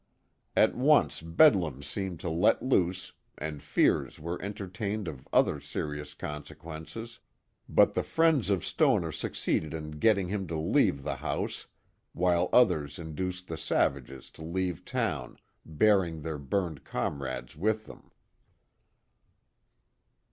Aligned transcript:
At 0.55 0.73
once 0.73 1.21
bedlam 1.21 1.83
seemed 1.83 2.23
let 2.23 2.63
loose 2.63 3.11
and 3.37 3.61
fears 3.61 4.19
were 4.19 4.41
entertained 4.41 5.07
of 5.07 5.27
other 5.31 5.59
serious 5.59 6.15
consequences, 6.15 7.19
but 7.69 7.93
the 7.93 8.01
friends 8.01 8.49
of 8.49 8.65
Stoner 8.65 9.11
succeeded 9.11 9.75
m 9.75 9.91
getting 9.99 10.27
him 10.27 10.47
to 10.47 10.57
leave 10.57 11.03
the 11.03 11.17
house, 11.17 11.67
while 12.13 12.49
others 12.51 12.97
induced 12.97 13.47
the 13.47 13.57
savages 13.57 14.31
to 14.31 14.43
leave 14.43 14.83
town 14.85 15.37
bearing 15.67 16.23
their 16.23 16.39
burned 16.39 16.83
comrades 16.83 17.55
with 17.55 17.85
them. 17.85 18.09